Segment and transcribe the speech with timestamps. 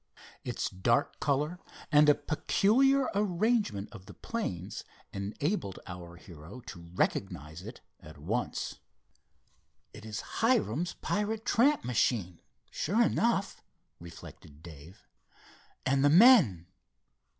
[0.43, 1.59] Its dark color
[1.91, 8.79] and a peculiar arrangement of the planes enabled our hero to recognize it at once.
[9.93, 12.41] "It is Hiram's pirate tramp machine,
[12.71, 13.61] sure enough,"
[13.99, 15.05] reflected Dave,
[15.85, 16.65] "and the men."